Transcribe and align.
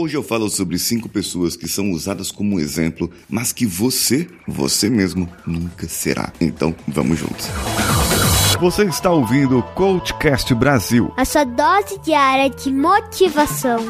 Hoje 0.00 0.16
eu 0.16 0.22
falo 0.22 0.48
sobre 0.48 0.78
cinco 0.78 1.08
pessoas 1.08 1.56
que 1.56 1.66
são 1.66 1.90
usadas 1.90 2.30
como 2.30 2.60
exemplo, 2.60 3.10
mas 3.28 3.52
que 3.52 3.66
você, 3.66 4.28
você 4.46 4.88
mesmo, 4.88 5.28
nunca 5.44 5.88
será. 5.88 6.32
Então, 6.40 6.72
vamos 6.86 7.18
juntos. 7.18 7.48
Você 8.60 8.84
está 8.84 9.10
ouvindo 9.10 9.58
o 9.58 9.62
Coachcast 9.74 10.54
Brasil. 10.54 11.12
A 11.16 11.24
sua 11.24 11.42
dose 11.42 11.98
diária 12.04 12.48
de 12.48 12.72
motivação. 12.72 13.80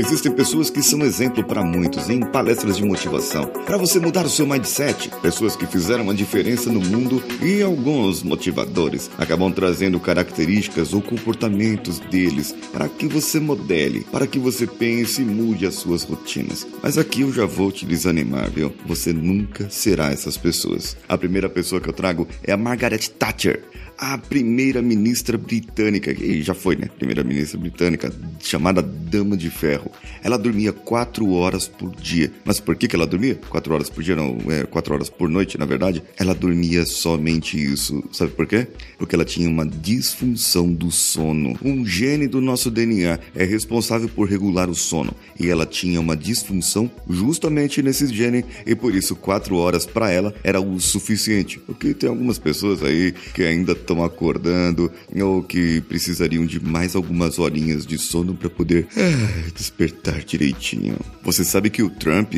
Existem 0.00 0.32
pessoas 0.32 0.70
que 0.70 0.82
são 0.82 1.04
exemplo 1.04 1.44
para 1.44 1.62
muitos 1.62 2.08
em 2.08 2.20
palestras 2.20 2.78
de 2.78 2.82
motivação. 2.82 3.44
Para 3.66 3.76
você 3.76 4.00
mudar 4.00 4.24
o 4.24 4.30
seu 4.30 4.46
mindset, 4.46 5.10
pessoas 5.20 5.54
que 5.54 5.66
fizeram 5.66 6.04
uma 6.04 6.14
diferença 6.14 6.72
no 6.72 6.80
mundo 6.80 7.22
e 7.42 7.60
alguns 7.60 8.22
motivadores 8.22 9.10
acabam 9.18 9.52
trazendo 9.52 10.00
características 10.00 10.94
ou 10.94 11.02
comportamentos 11.02 11.98
deles 11.98 12.54
para 12.72 12.88
que 12.88 13.06
você 13.06 13.38
modele, 13.38 14.06
para 14.10 14.26
que 14.26 14.38
você 14.38 14.66
pense 14.66 15.20
e 15.20 15.24
mude 15.24 15.66
as 15.66 15.74
suas 15.74 16.02
rotinas. 16.02 16.66
Mas 16.82 16.96
aqui 16.96 17.20
eu 17.20 17.30
já 17.30 17.44
vou 17.44 17.70
te 17.70 17.84
desanimar, 17.84 18.50
viu? 18.50 18.72
Você 18.86 19.12
nunca 19.12 19.68
será 19.68 20.10
essas 20.10 20.38
pessoas. 20.38 20.96
A 21.06 21.18
primeira 21.18 21.50
pessoa 21.50 21.78
que 21.78 21.90
eu 21.90 21.92
trago 21.92 22.26
é 22.42 22.52
a 22.52 22.56
Margaret 22.56 23.06
Thatcher 23.18 23.60
a 24.00 24.16
primeira-ministra 24.16 25.36
britânica, 25.36 26.10
e 26.10 26.40
já 26.40 26.54
foi, 26.54 26.74
né? 26.74 26.88
Primeira-ministra 26.96 27.60
britânica, 27.60 28.10
chamada 28.40 28.80
Dama 28.80 29.36
de 29.36 29.50
Ferro. 29.50 29.89
Ela 30.22 30.36
dormia 30.36 30.72
quatro 30.72 31.30
horas 31.32 31.68
por 31.68 31.94
dia. 31.96 32.32
Mas 32.44 32.60
por 32.60 32.76
que, 32.76 32.88
que 32.88 32.96
ela 32.96 33.06
dormia? 33.06 33.34
Quatro 33.48 33.74
horas 33.74 33.90
por 33.90 34.02
dia, 34.02 34.16
não, 34.16 34.38
é, 34.48 34.64
quatro 34.64 34.94
horas 34.94 35.08
por 35.08 35.28
noite, 35.28 35.58
na 35.58 35.66
verdade. 35.66 36.02
Ela 36.18 36.34
dormia 36.34 36.84
somente 36.86 37.62
isso. 37.62 38.02
Sabe 38.12 38.32
por 38.32 38.46
quê? 38.46 38.66
Porque 38.98 39.14
ela 39.14 39.24
tinha 39.24 39.48
uma 39.48 39.66
disfunção 39.66 40.72
do 40.72 40.90
sono. 40.90 41.58
Um 41.62 41.84
gene 41.84 42.26
do 42.26 42.40
nosso 42.40 42.70
DNA 42.70 43.18
é 43.34 43.44
responsável 43.44 44.08
por 44.08 44.28
regular 44.28 44.68
o 44.68 44.74
sono. 44.74 45.12
E 45.38 45.48
ela 45.48 45.66
tinha 45.66 46.00
uma 46.00 46.16
disfunção 46.16 46.90
justamente 47.08 47.82
nesse 47.82 48.06
gene, 48.06 48.44
e 48.66 48.74
por 48.74 48.94
isso 48.94 49.16
quatro 49.16 49.56
horas 49.56 49.86
para 49.86 50.10
ela 50.10 50.34
era 50.42 50.60
o 50.60 50.80
suficiente. 50.80 51.58
Porque 51.58 51.94
tem 51.94 52.08
algumas 52.08 52.38
pessoas 52.38 52.82
aí 52.82 53.12
que 53.34 53.42
ainda 53.42 53.72
estão 53.72 54.02
acordando 54.04 54.90
ou 55.20 55.42
que 55.42 55.80
precisariam 55.82 56.44
de 56.44 56.60
mais 56.60 56.94
algumas 56.94 57.38
horinhas 57.38 57.86
de 57.86 57.98
sono 57.98 58.34
para 58.34 58.50
poder 58.50 58.86
ah, 58.96 59.50
despertar 59.70 60.24
direitinho. 60.24 60.96
Você 61.22 61.44
sabe 61.44 61.70
que 61.70 61.82
o 61.82 61.90
Trump 61.90 62.34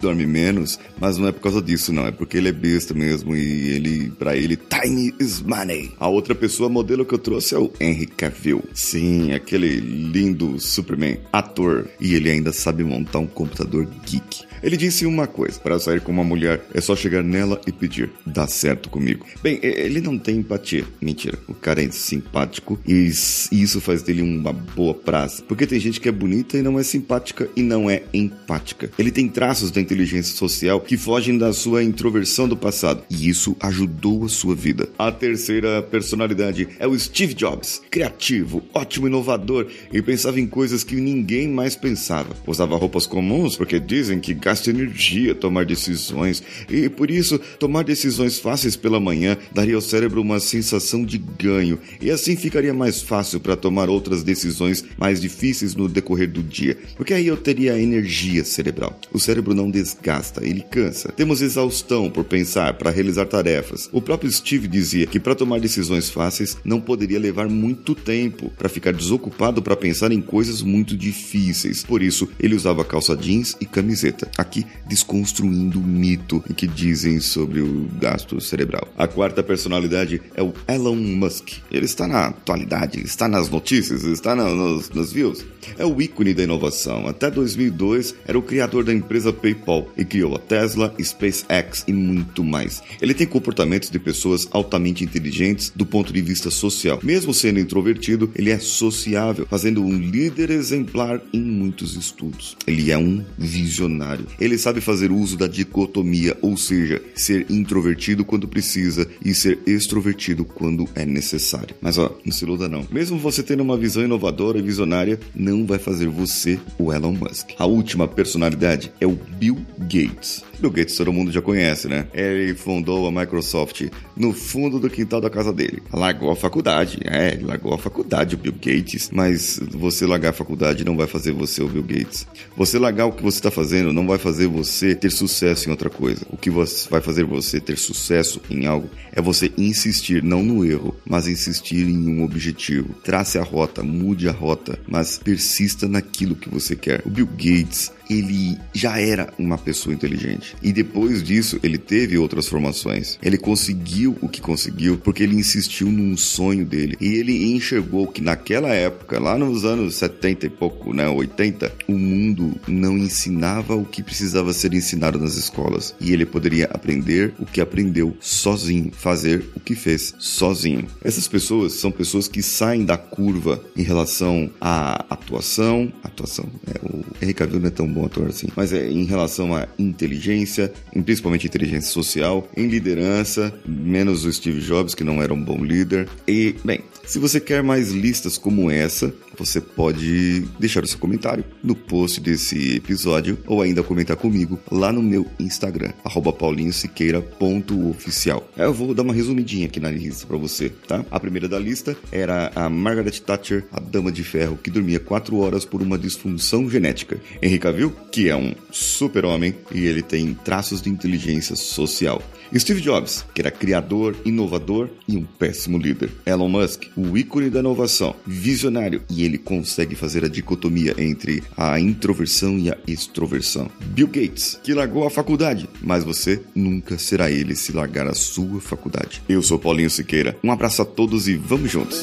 dorme 0.00 0.26
menos, 0.26 0.78
mas 1.00 1.16
não 1.16 1.28
é 1.28 1.32
por 1.32 1.40
causa 1.40 1.62
disso, 1.62 1.92
não. 1.92 2.06
É 2.06 2.12
porque 2.12 2.36
ele 2.36 2.48
é 2.48 2.52
besta 2.52 2.92
mesmo 2.92 3.34
e 3.34 3.70
ele, 3.70 4.10
para 4.10 4.36
ele, 4.36 4.56
time 4.56 5.14
is 5.18 5.40
money. 5.40 5.92
A 5.98 6.08
outra 6.08 6.34
pessoa 6.34 6.68
modelo 6.68 7.04
que 7.04 7.14
eu 7.14 7.18
trouxe 7.18 7.54
é 7.54 7.58
o 7.58 7.72
Henry 7.80 8.06
Cavill. 8.06 8.62
Sim, 8.74 9.32
aquele 9.32 9.80
lindo 9.80 10.60
Superman, 10.60 11.18
ator. 11.32 11.88
E 12.00 12.14
ele 12.14 12.30
ainda 12.30 12.52
sabe 12.52 12.84
montar 12.84 13.18
um 13.18 13.26
computador 13.26 13.88
geek. 14.04 14.44
Ele 14.66 14.76
disse 14.76 15.06
uma 15.06 15.28
coisa: 15.28 15.60
para 15.60 15.78
sair 15.78 16.00
com 16.00 16.10
uma 16.10 16.24
mulher 16.24 16.60
é 16.74 16.80
só 16.80 16.96
chegar 16.96 17.22
nela 17.22 17.60
e 17.68 17.70
pedir, 17.70 18.10
dá 18.26 18.48
certo 18.48 18.90
comigo. 18.90 19.24
Bem, 19.40 19.60
ele 19.62 20.00
não 20.00 20.18
tem 20.18 20.38
empatia. 20.38 20.84
Mentira, 21.00 21.38
o 21.46 21.54
cara 21.54 21.84
é 21.84 21.88
simpático 21.92 22.76
e 22.84 23.08
isso 23.52 23.80
faz 23.80 24.02
dele 24.02 24.22
uma 24.22 24.52
boa 24.52 24.92
praça. 24.92 25.44
Porque 25.44 25.68
tem 25.68 25.78
gente 25.78 26.00
que 26.00 26.08
é 26.08 26.12
bonita 26.12 26.58
e 26.58 26.62
não 26.62 26.80
é 26.80 26.82
simpática 26.82 27.48
e 27.54 27.62
não 27.62 27.88
é 27.88 28.02
empática. 28.12 28.90
Ele 28.98 29.12
tem 29.12 29.28
traços 29.28 29.70
da 29.70 29.80
inteligência 29.80 30.34
social 30.34 30.80
que 30.80 30.96
fogem 30.96 31.38
da 31.38 31.52
sua 31.52 31.84
introversão 31.84 32.48
do 32.48 32.56
passado 32.56 33.04
e 33.08 33.28
isso 33.28 33.54
ajudou 33.60 34.24
a 34.24 34.28
sua 34.28 34.56
vida. 34.56 34.88
A 34.98 35.12
terceira 35.12 35.80
personalidade 35.80 36.66
é 36.80 36.88
o 36.88 36.98
Steve 36.98 37.34
Jobs, 37.34 37.80
criativo, 37.88 38.64
ótimo 38.74 39.06
inovador 39.06 39.68
e 39.92 40.02
pensava 40.02 40.40
em 40.40 40.46
coisas 40.48 40.82
que 40.82 40.96
ninguém 40.96 41.46
mais 41.46 41.76
pensava. 41.76 42.34
Usava 42.44 42.76
roupas 42.76 43.06
comuns 43.06 43.54
porque 43.54 43.78
dizem 43.78 44.18
que 44.18 44.34
gasta 44.34 44.55
energia 44.68 45.34
tomar 45.34 45.64
decisões 45.64 46.42
e 46.68 46.88
por 46.88 47.10
isso 47.10 47.38
tomar 47.58 47.84
decisões 47.84 48.38
fáceis 48.38 48.76
pela 48.76 49.00
manhã 49.00 49.36
daria 49.52 49.74
ao 49.74 49.80
cérebro 49.80 50.20
uma 50.20 50.40
sensação 50.40 51.04
de 51.04 51.18
ganho 51.18 51.78
e 52.00 52.10
assim 52.10 52.36
ficaria 52.36 52.72
mais 52.72 53.00
fácil 53.02 53.40
para 53.40 53.56
tomar 53.56 53.88
outras 53.88 54.22
decisões 54.22 54.84
mais 54.98 55.20
difíceis 55.20 55.74
no 55.74 55.88
decorrer 55.88 56.30
do 56.30 56.42
dia, 56.42 56.76
porque 56.96 57.14
aí 57.14 57.26
eu 57.26 57.36
teria 57.36 57.80
energia 57.80 58.44
cerebral. 58.44 58.98
O 59.12 59.20
cérebro 59.20 59.54
não 59.54 59.70
desgasta, 59.70 60.44
ele 60.44 60.62
cansa. 60.62 61.12
Temos 61.12 61.42
exaustão 61.42 62.10
por 62.10 62.24
pensar 62.24 62.74
para 62.74 62.90
realizar 62.90 63.26
tarefas. 63.26 63.88
O 63.92 64.00
próprio 64.00 64.30
Steve 64.30 64.68
dizia 64.68 65.06
que 65.06 65.20
para 65.20 65.34
tomar 65.34 65.60
decisões 65.60 66.10
fáceis 66.10 66.56
não 66.64 66.80
poderia 66.80 67.18
levar 67.18 67.48
muito 67.48 67.94
tempo 67.94 68.50
para 68.56 68.68
ficar 68.68 68.92
desocupado 68.92 69.62
para 69.62 69.76
pensar 69.76 70.12
em 70.12 70.20
coisas 70.20 70.62
muito 70.62 70.96
difíceis. 70.96 71.82
Por 71.82 72.02
isso, 72.02 72.28
ele 72.38 72.54
usava 72.54 72.84
calça 72.84 73.16
jeans 73.16 73.56
e 73.60 73.66
camiseta 73.66 74.30
aqui 74.36 74.66
desconstruindo 74.86 75.80
o 75.80 75.82
mito 75.82 76.42
que 76.56 76.66
dizem 76.66 77.20
sobre 77.20 77.60
o 77.60 77.88
gasto 77.98 78.40
cerebral. 78.40 78.88
A 78.96 79.06
quarta 79.06 79.42
personalidade 79.42 80.20
é 80.34 80.42
o 80.42 80.52
Elon 80.68 80.96
Musk. 80.96 81.50
Ele 81.70 81.86
está 81.86 82.06
na 82.06 82.26
atualidade, 82.26 83.00
está 83.00 83.28
nas 83.28 83.48
notícias, 83.48 84.04
está 84.04 84.34
na, 84.34 84.44
nos, 84.44 84.90
nas 84.90 85.12
views. 85.12 85.44
É 85.78 85.84
o 85.84 86.00
ícone 86.00 86.34
da 86.34 86.42
inovação. 86.42 87.06
Até 87.06 87.30
2002 87.30 88.14
era 88.26 88.38
o 88.38 88.42
criador 88.42 88.84
da 88.84 88.92
empresa 88.92 89.32
PayPal 89.32 89.88
e 89.96 90.04
criou 90.04 90.34
a 90.34 90.38
Tesla, 90.38 90.94
SpaceX 91.02 91.84
e 91.86 91.92
muito 91.92 92.44
mais. 92.44 92.82
Ele 93.00 93.14
tem 93.14 93.26
comportamentos 93.26 93.90
de 93.90 93.98
pessoas 93.98 94.48
altamente 94.50 95.04
inteligentes 95.04 95.72
do 95.74 95.86
ponto 95.86 96.12
de 96.12 96.22
vista 96.22 96.50
social. 96.50 97.00
Mesmo 97.02 97.34
sendo 97.34 97.58
introvertido, 97.58 98.30
ele 98.34 98.50
é 98.50 98.58
sociável, 98.58 99.46
fazendo 99.48 99.82
um 99.82 99.92
líder 99.92 100.50
exemplar 100.50 101.20
em 101.32 101.40
muitos 101.40 101.96
estudos. 101.96 102.56
Ele 102.66 102.90
é 102.90 102.98
um 102.98 103.24
visionário. 103.38 104.25
Ele 104.40 104.58
sabe 104.58 104.80
fazer 104.80 105.10
uso 105.10 105.36
da 105.36 105.46
dicotomia, 105.46 106.36
ou 106.42 106.56
seja, 106.56 107.02
ser 107.14 107.46
introvertido 107.50 108.24
quando 108.24 108.48
precisa 108.48 109.08
e 109.24 109.34
ser 109.34 109.58
extrovertido 109.66 110.44
quando 110.44 110.88
é 110.94 111.04
necessário. 111.04 111.74
Mas 111.80 111.98
ó, 111.98 112.16
não 112.24 112.32
se 112.32 112.44
iluda 112.44 112.68
não. 112.68 112.86
Mesmo 112.90 113.18
você 113.18 113.42
tendo 113.42 113.62
uma 113.62 113.76
visão 113.76 114.02
inovadora 114.02 114.58
e 114.58 114.62
visionária, 114.62 115.18
não 115.34 115.66
vai 115.66 115.78
fazer 115.78 116.06
você 116.06 116.58
o 116.78 116.92
Elon 116.92 117.12
Musk. 117.12 117.50
A 117.58 117.66
última 117.66 118.06
personalidade 118.08 118.92
é 119.00 119.06
o 119.06 119.18
Bill 119.38 119.58
Gates. 119.78 120.44
Bill 120.58 120.70
Gates 120.70 120.96
todo 120.96 121.12
mundo 121.12 121.30
já 121.30 121.42
conhece, 121.42 121.86
né? 121.86 122.06
Ele 122.14 122.54
fundou 122.54 123.06
a 123.06 123.12
Microsoft 123.12 123.88
no 124.16 124.32
fundo 124.32 124.78
do 124.78 124.88
quintal 124.88 125.20
da 125.20 125.28
casa 125.28 125.52
dele. 125.52 125.82
Largou 125.92 126.30
a 126.30 126.36
faculdade, 126.36 126.98
é, 127.04 127.34
ele 127.34 127.44
largou 127.44 127.74
a 127.74 127.78
faculdade, 127.78 128.34
o 128.34 128.38
Bill 128.38 128.54
Gates. 128.54 129.10
Mas 129.12 129.60
você 129.70 130.06
largar 130.06 130.30
a 130.30 130.32
faculdade 130.32 130.84
não 130.84 130.96
vai 130.96 131.06
fazer 131.06 131.32
você 131.32 131.62
o 131.62 131.68
Bill 131.68 131.82
Gates. 131.82 132.26
Você 132.56 132.78
largar 132.78 133.06
o 133.06 133.12
que 133.12 133.22
você 133.22 133.38
está 133.38 133.50
fazendo 133.50 133.92
não 133.92 134.06
vai 134.06 134.15
fazer 134.18 134.46
você 134.46 134.94
ter 134.94 135.10
sucesso 135.10 135.68
em 135.68 135.70
outra 135.70 135.90
coisa. 135.90 136.26
O 136.30 136.36
que 136.36 136.50
vai 136.50 137.00
fazer 137.00 137.24
você 137.24 137.60
ter 137.60 137.78
sucesso 137.78 138.40
em 138.50 138.66
algo 138.66 138.88
é 139.12 139.20
você 139.20 139.52
insistir 139.56 140.22
não 140.22 140.42
no 140.42 140.64
erro, 140.64 140.94
mas 141.04 141.26
insistir 141.26 141.86
em 141.86 142.08
um 142.08 142.22
objetivo. 142.22 142.94
Trace 143.02 143.38
a 143.38 143.42
rota, 143.42 143.82
mude 143.82 144.28
a 144.28 144.32
rota, 144.32 144.78
mas 144.86 145.18
persista 145.18 145.88
naquilo 145.88 146.36
que 146.36 146.48
você 146.48 146.76
quer. 146.76 147.02
O 147.04 147.10
Bill 147.10 147.26
Gates 147.26 147.92
ele 148.08 148.56
já 148.72 149.00
era 149.00 149.32
uma 149.38 149.58
pessoa 149.58 149.94
inteligente. 149.94 150.56
E 150.62 150.72
depois 150.72 151.22
disso, 151.22 151.58
ele 151.62 151.78
teve 151.78 152.16
outras 152.18 152.46
formações. 152.46 153.18
Ele 153.22 153.36
conseguiu 153.36 154.16
o 154.20 154.28
que 154.28 154.40
conseguiu 154.40 154.98
porque 154.98 155.22
ele 155.22 155.36
insistiu 155.36 155.88
num 155.90 156.16
sonho 156.16 156.64
dele. 156.64 156.96
E 157.00 157.14
ele 157.14 157.52
enxergou 157.52 158.06
que 158.06 158.20
naquela 158.20 158.68
época, 158.68 159.18
lá 159.18 159.36
nos 159.36 159.64
anos 159.64 159.96
70 159.96 160.46
e 160.46 160.50
pouco, 160.50 160.92
né, 160.92 161.08
80, 161.08 161.72
o 161.88 161.92
mundo 161.92 162.54
não 162.66 162.96
ensinava 162.96 163.74
o 163.74 163.84
que 163.84 164.02
precisava 164.06 164.52
ser 164.52 164.72
ensinado 164.72 165.18
nas 165.18 165.36
escolas. 165.36 165.94
E 166.00 166.12
ele 166.12 166.24
poderia 166.24 166.66
aprender 166.66 167.34
o 167.38 167.44
que 167.44 167.60
aprendeu 167.60 168.16
sozinho, 168.20 168.90
fazer 168.92 169.44
o 169.54 169.60
que 169.60 169.74
fez 169.74 170.14
sozinho. 170.18 170.86
Essas 171.02 171.28
pessoas 171.28 171.74
são 171.74 171.90
pessoas 171.90 172.28
que 172.28 172.42
saem 172.42 172.84
da 172.84 172.96
curva 172.96 173.62
em 173.76 173.82
relação 173.82 174.48
à 174.60 175.04
atuação. 175.10 175.92
Atuação, 176.02 176.46
é, 176.66 176.78
o 176.86 177.04
Henry 177.20 177.34
Cavill 177.34 177.60
não 177.60 177.66
é 177.68 177.70
tão 177.70 177.86
bom 177.86 178.06
ator 178.06 178.28
assim. 178.28 178.46
Mas 178.56 178.72
é 178.72 178.88
em 178.88 179.04
relação 179.04 179.54
à 179.54 179.66
inteligência, 179.78 180.72
principalmente 181.04 181.46
inteligência 181.46 181.90
social, 181.90 182.48
em 182.56 182.68
liderança, 182.68 183.52
menos 183.66 184.24
o 184.24 184.32
Steve 184.32 184.60
Jobs, 184.60 184.94
que 184.94 185.04
não 185.04 185.22
era 185.22 185.34
um 185.34 185.42
bom 185.42 185.62
líder. 185.64 186.08
E, 186.28 186.54
bem, 186.64 186.80
se 187.04 187.18
você 187.18 187.40
quer 187.40 187.62
mais 187.62 187.90
listas 187.90 188.38
como 188.38 188.70
essa, 188.70 189.12
você 189.38 189.60
pode 189.60 190.40
deixar 190.58 190.82
o 190.82 190.86
seu 190.86 190.98
comentário 190.98 191.44
no 191.62 191.74
post 191.74 192.20
desse 192.20 192.76
episódio 192.76 193.38
ou 193.46 193.62
ainda 193.62 193.82
comentar 193.82 194.16
comigo 194.16 194.58
lá 194.70 194.92
no 194.92 195.02
meu 195.02 195.26
Instagram, 195.38 195.92
paulinhosiqueira.oficial. 196.38 198.48
Eu 198.56 198.72
vou 198.72 198.94
dar 198.94 199.02
uma 199.02 199.14
resumidinha 199.14 199.66
aqui 199.66 199.80
na 199.80 199.90
lista 199.90 200.26
para 200.26 200.36
você, 200.36 200.68
tá? 200.68 201.04
A 201.10 201.20
primeira 201.20 201.48
da 201.48 201.58
lista 201.58 201.96
era 202.10 202.50
a 202.54 202.68
Margaret 202.68 203.20
Thatcher, 203.20 203.64
a 203.72 203.80
dama 203.80 204.12
de 204.12 204.24
ferro 204.24 204.58
que 204.62 204.70
dormia 204.70 205.00
4 205.00 205.36
horas 205.38 205.64
por 205.64 205.82
uma 205.82 205.98
disfunção 205.98 206.68
genética. 206.68 207.18
Henry 207.42 207.58
Cavill, 207.58 207.92
que 208.10 208.28
é 208.28 208.36
um 208.36 208.54
super-homem 208.70 209.54
e 209.72 209.86
ele 209.86 210.02
tem 210.02 210.34
traços 210.34 210.82
de 210.82 210.90
inteligência 210.90 211.56
social. 211.56 212.22
Steve 212.56 212.80
Jobs, 212.80 213.26
que 213.34 213.40
era 213.40 213.50
criador, 213.50 214.14
inovador 214.24 214.88
e 215.08 215.16
um 215.16 215.24
péssimo 215.24 215.78
líder. 215.78 216.10
Elon 216.24 216.48
Musk, 216.48 216.84
o 216.96 217.18
ícone 217.18 217.50
da 217.50 217.58
inovação, 217.58 218.14
visionário 218.24 219.02
e 219.10 219.24
ele 219.26 219.38
consegue 219.38 219.94
fazer 219.94 220.24
a 220.24 220.28
dicotomia 220.28 220.94
entre 220.98 221.42
a 221.56 221.78
introversão 221.78 222.58
e 222.58 222.70
a 222.70 222.78
extroversão. 222.86 223.70
Bill 223.86 224.08
Gates, 224.08 224.58
que 224.62 224.72
largou 224.72 225.06
a 225.06 225.10
faculdade, 225.10 225.68
mas 225.82 226.04
você 226.04 226.40
nunca 226.54 226.98
será 226.98 227.30
ele 227.30 227.54
se 227.54 227.72
largar 227.72 228.06
a 228.06 228.14
sua 228.14 228.60
faculdade. 228.60 229.22
Eu 229.28 229.42
sou 229.42 229.58
Paulinho 229.58 229.90
Siqueira. 229.90 230.36
Um 230.42 230.52
abraço 230.52 230.82
a 230.82 230.84
todos 230.84 231.28
e 231.28 231.36
vamos 231.36 231.70
juntos. 231.70 232.02